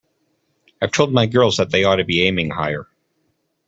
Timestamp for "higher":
2.49-2.87